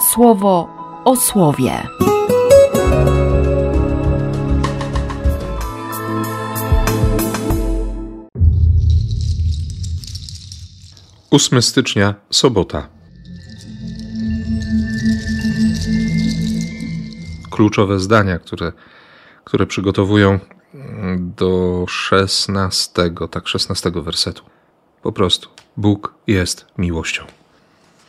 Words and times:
słowo 0.00 0.68
o 1.04 1.16
słowie. 1.16 1.82
8 11.30 11.62
stycznia, 11.62 12.14
sobota. 12.30 12.88
Kluczowe 17.50 17.98
zdania, 17.98 18.38
które, 18.38 18.72
które 19.44 19.66
przygotowują 19.66 20.38
do 21.18 21.84
16, 21.88 23.10
tak 23.30 23.48
16 23.48 23.90
wersetu. 23.90 24.42
Po 25.02 25.12
prostu. 25.12 25.48
Bóg 25.76 26.14
jest 26.26 26.66
miłością. 26.78 27.24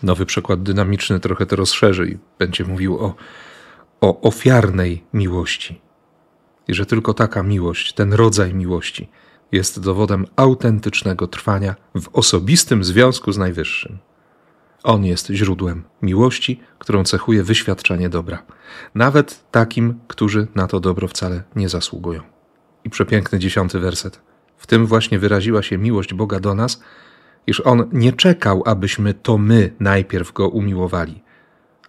Nowy 0.03 0.25
przekład 0.25 0.63
dynamiczny 0.63 1.19
trochę 1.19 1.45
to 1.45 1.55
rozszerzy 1.55 2.09
i 2.09 2.17
będzie 2.39 2.65
mówił 2.65 2.99
o, 2.99 3.15
o 4.01 4.21
ofiarnej 4.21 5.03
miłości. 5.13 5.81
I 6.67 6.73
że 6.73 6.85
tylko 6.85 7.13
taka 7.13 7.43
miłość, 7.43 7.93
ten 7.93 8.13
rodzaj 8.13 8.53
miłości, 8.53 9.09
jest 9.51 9.79
dowodem 9.79 10.25
autentycznego 10.35 11.27
trwania 11.27 11.75
w 11.95 12.09
osobistym 12.13 12.83
związku 12.83 13.31
z 13.31 13.37
Najwyższym. 13.37 13.97
On 14.83 15.05
jest 15.05 15.27
źródłem 15.27 15.83
miłości, 16.01 16.59
którą 16.79 17.03
cechuje 17.03 17.43
wyświadczanie 17.43 18.09
dobra, 18.09 18.43
nawet 18.95 19.51
takim, 19.51 19.99
którzy 20.07 20.47
na 20.55 20.67
to 20.67 20.79
dobro 20.79 21.07
wcale 21.07 21.43
nie 21.55 21.69
zasługują. 21.69 22.21
I 22.83 22.89
przepiękny 22.89 23.39
dziesiąty 23.39 23.79
werset. 23.79 24.21
W 24.57 24.67
tym 24.67 24.85
właśnie 24.85 25.19
wyraziła 25.19 25.63
się 25.63 25.77
miłość 25.77 26.13
Boga 26.13 26.39
do 26.39 26.55
nas, 26.55 26.81
iż 27.49 27.61
On 27.65 27.89
nie 27.91 28.13
czekał, 28.13 28.63
abyśmy 28.65 29.13
to 29.13 29.37
my 29.37 29.73
najpierw 29.79 30.33
Go 30.33 30.49
umiłowali, 30.49 31.21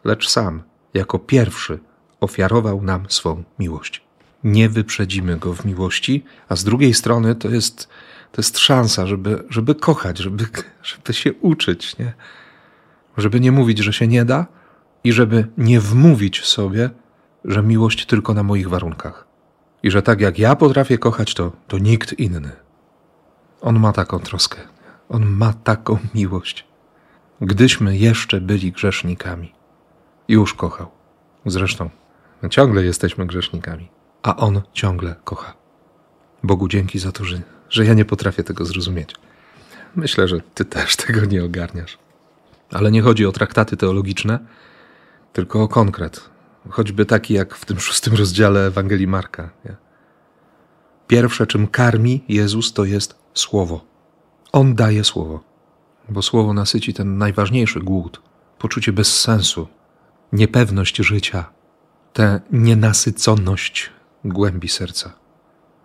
lecz 0.04 0.28
sam, 0.28 0.62
jako 0.94 1.18
pierwszy, 1.18 1.78
ofiarował 2.20 2.82
nam 2.82 3.06
swą 3.08 3.42
miłość 3.58 4.10
nie 4.44 4.68
wyprzedzimy 4.68 5.36
go 5.36 5.54
w 5.54 5.64
miłości, 5.64 6.24
a 6.48 6.56
z 6.56 6.64
drugiej 6.64 6.94
strony 6.94 7.34
to 7.34 7.48
jest, 7.48 7.88
to 8.32 8.40
jest 8.40 8.58
szansa, 8.58 9.06
żeby, 9.06 9.44
żeby 9.48 9.74
kochać, 9.74 10.18
żeby, 10.18 10.46
żeby 10.82 11.12
się 11.12 11.32
uczyć, 11.32 11.98
nie? 11.98 12.12
żeby 13.16 13.40
nie 13.40 13.52
mówić, 13.52 13.78
że 13.78 13.92
się 13.92 14.06
nie 14.06 14.24
da 14.24 14.46
i 15.04 15.12
żeby 15.12 15.46
nie 15.58 15.80
wmówić 15.80 16.44
sobie, 16.44 16.90
że 17.44 17.62
miłość 17.62 18.06
tylko 18.06 18.34
na 18.34 18.42
moich 18.42 18.68
warunkach. 18.68 19.26
I 19.82 19.90
że 19.90 20.02
tak 20.02 20.20
jak 20.20 20.38
ja 20.38 20.56
potrafię 20.56 20.98
kochać, 20.98 21.34
to, 21.34 21.52
to 21.68 21.78
nikt 21.78 22.12
inny. 22.12 22.50
On 23.60 23.78
ma 23.78 23.92
taką 23.92 24.18
troskę, 24.18 24.56
on 25.10 25.26
ma 25.26 25.52
taką 25.52 25.98
miłość. 26.14 26.66
Gdyśmy 27.40 27.96
jeszcze 27.96 28.40
byli 28.40 28.72
grzesznikami, 28.72 29.52
już 30.28 30.54
kochał. 30.54 30.90
Zresztą, 31.46 31.90
ciągle 32.50 32.84
jesteśmy 32.84 33.26
grzesznikami 33.26 33.88
a 34.22 34.36
on 34.36 34.60
ciągle 34.72 35.16
kocha. 35.24 35.54
Bogu 36.42 36.68
dzięki 36.68 36.98
za 36.98 37.12
to, 37.12 37.24
że, 37.24 37.40
że 37.68 37.84
ja 37.84 37.94
nie 37.94 38.04
potrafię 38.04 38.44
tego 38.44 38.64
zrozumieć. 38.64 39.14
Myślę, 39.96 40.28
że 40.28 40.40
ty 40.54 40.64
też 40.64 40.96
tego 40.96 41.24
nie 41.24 41.44
ogarniasz. 41.44 41.98
Ale 42.70 42.90
nie 42.90 43.02
chodzi 43.02 43.26
o 43.26 43.32
traktaty 43.32 43.76
teologiczne, 43.76 44.38
tylko 45.32 45.62
o 45.62 45.68
konkret. 45.68 46.30
Choćby 46.70 47.06
taki 47.06 47.34
jak 47.34 47.54
w 47.54 47.64
tym 47.64 47.80
szóstym 47.80 48.14
rozdziale 48.14 48.66
Ewangelii 48.66 49.06
Marka. 49.06 49.50
Pierwsze, 51.06 51.46
czym 51.46 51.66
karmi 51.66 52.24
Jezus, 52.28 52.72
to 52.72 52.84
jest 52.84 53.18
słowo. 53.34 53.89
On 54.52 54.74
daje 54.74 55.04
słowo, 55.04 55.40
bo 56.08 56.22
słowo 56.22 56.54
nasyci 56.54 56.94
ten 56.94 57.18
najważniejszy 57.18 57.80
głód, 57.80 58.22
poczucie 58.58 58.92
bezsensu, 58.92 59.68
niepewność 60.32 60.96
życia, 60.96 61.50
tę 62.12 62.40
nienasyconość 62.52 63.90
głębi 64.24 64.68
serca. 64.68 65.12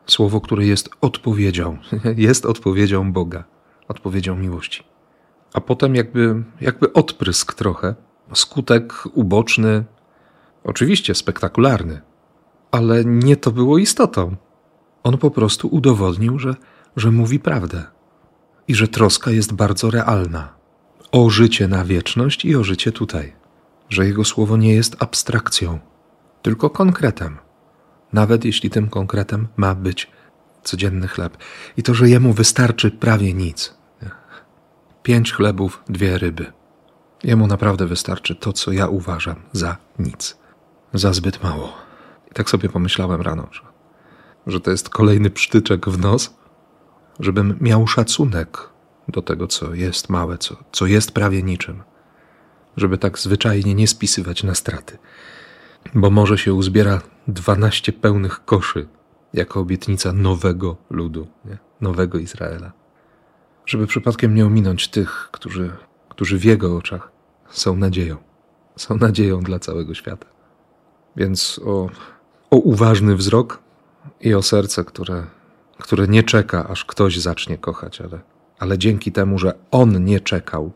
Słowo, 0.07 0.41
które 0.41 0.65
jest 0.65 0.89
odpowiedzią, 1.01 1.77
jest 2.27 2.45
odpowiedzią 2.45 3.13
Boga, 3.13 3.43
odpowiedzią 3.87 4.35
miłości. 4.35 4.83
A 5.53 5.61
potem 5.61 5.95
jakby, 5.95 6.43
jakby 6.61 6.93
odprysk 6.93 7.53
trochę, 7.53 7.95
skutek 8.33 8.93
uboczny, 9.13 9.83
oczywiście 10.63 11.15
spektakularny, 11.15 12.01
ale 12.71 13.05
nie 13.05 13.37
to 13.37 13.51
było 13.51 13.77
istotą. 13.77 14.35
On 15.03 15.17
po 15.17 15.31
prostu 15.31 15.67
udowodnił, 15.67 16.39
że, 16.39 16.55
że 16.95 17.11
mówi 17.11 17.39
prawdę 17.39 17.94
i 18.67 18.75
że 18.75 18.87
troska 18.87 19.31
jest 19.31 19.53
bardzo 19.53 19.91
realna 19.91 20.53
o 21.11 21.29
życie 21.29 21.67
na 21.67 21.85
wieczność 21.85 22.45
i 22.45 22.55
o 22.55 22.63
życie 22.63 22.91
tutaj, 22.91 23.33
że 23.89 24.05
jego 24.05 24.23
słowo 24.23 24.57
nie 24.57 24.73
jest 24.73 24.95
abstrakcją, 24.99 25.79
tylko 26.41 26.69
konkretem 26.69 27.37
nawet 28.15 28.45
jeśli 28.45 28.69
tym 28.69 28.89
konkretem 28.89 29.47
ma 29.57 29.75
być 29.75 30.11
codzienny 30.63 31.07
chleb. 31.07 31.37
I 31.77 31.83
to, 31.83 31.93
że 31.93 32.09
jemu 32.09 32.33
wystarczy 32.33 32.91
prawie 32.91 33.33
nic. 33.33 33.77
Pięć 35.03 35.33
chlebów, 35.33 35.83
dwie 35.89 36.17
ryby. 36.17 36.53
Jemu 37.23 37.47
naprawdę 37.47 37.85
wystarczy 37.85 38.35
to, 38.35 38.53
co 38.53 38.71
ja 38.71 38.87
uważam 38.87 39.35
za 39.51 39.77
nic, 39.99 40.37
za 40.93 41.13
zbyt 41.13 41.43
mało. 41.43 41.73
I 42.31 42.33
tak 42.33 42.49
sobie 42.49 42.69
pomyślałem 42.69 43.21
rano, 43.21 43.47
że, 43.51 43.61
że 44.47 44.59
to 44.59 44.71
jest 44.71 44.89
kolejny 44.89 45.29
psztyczek 45.29 45.89
w 45.89 45.99
nos, 45.99 46.33
żebym 47.19 47.57
miał 47.61 47.87
szacunek 47.87 48.69
do 49.07 49.21
tego, 49.21 49.47
co 49.47 49.73
jest 49.73 50.09
małe, 50.09 50.37
co, 50.37 50.55
co 50.71 50.85
jest 50.85 51.11
prawie 51.11 51.43
niczym, 51.43 51.83
żeby 52.77 52.97
tak 52.97 53.19
zwyczajnie 53.19 53.75
nie 53.75 53.87
spisywać 53.87 54.43
na 54.43 54.55
straty 54.55 54.97
bo 55.93 56.09
może 56.09 56.37
się 56.37 56.53
uzbiera 56.53 57.01
dwanaście 57.27 57.93
pełnych 57.93 58.45
koszy 58.45 58.87
jako 59.33 59.59
obietnica 59.59 60.13
nowego 60.13 60.77
ludu, 60.89 61.27
nie? 61.45 61.57
nowego 61.81 62.17
Izraela. 62.17 62.71
Żeby 63.65 63.87
przypadkiem 63.87 64.35
nie 64.35 64.45
ominąć 64.45 64.87
tych, 64.87 65.29
którzy, 65.31 65.71
którzy 66.09 66.37
w 66.37 66.43
Jego 66.43 66.77
oczach 66.77 67.11
są 67.49 67.75
nadzieją. 67.75 68.17
Są 68.75 68.97
nadzieją 68.97 69.41
dla 69.41 69.59
całego 69.59 69.93
świata. 69.93 70.27
Więc 71.15 71.59
o, 71.65 71.89
o 72.49 72.57
uważny 72.57 73.15
wzrok 73.15 73.59
i 74.21 74.33
o 74.33 74.41
serce, 74.41 74.83
które, 74.83 75.25
które 75.79 76.07
nie 76.07 76.23
czeka, 76.23 76.67
aż 76.67 76.85
ktoś 76.85 77.19
zacznie 77.19 77.57
kochać, 77.57 78.01
ale, 78.01 78.19
ale 78.59 78.77
dzięki 78.77 79.11
temu, 79.11 79.39
że 79.39 79.53
On 79.71 80.05
nie 80.05 80.19
czekał, 80.19 80.71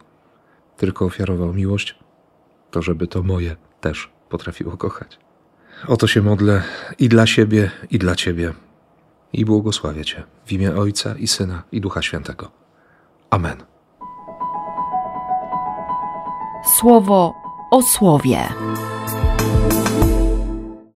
tylko 0.78 1.06
ofiarował 1.06 1.54
miłość, 1.54 2.00
to 2.72 2.82
żeby 2.82 3.08
to 3.08 3.24
moje 3.24 3.56
też 3.82 4.10
potrafiło 4.30 4.78
kochać. 4.78 5.20
Oto 5.88 6.08
się 6.08 6.22
modlę 6.22 6.64
i 7.00 7.10
dla 7.10 7.28
siebie, 7.28 7.72
i 7.92 8.00
dla 8.00 8.16
Ciebie. 8.16 8.54
I 9.34 9.46
błogosławię 9.46 10.06
Cię 10.06 10.24
w 10.46 10.52
imię 10.52 10.76
Ojca 10.76 11.16
i 11.16 11.28
Syna 11.28 11.64
i 11.72 11.82
Ducha 11.82 12.02
Świętego. 12.02 12.52
Amen. 13.30 13.58
Słowo 16.80 17.34
o 17.72 17.82
słowie. 17.82 18.40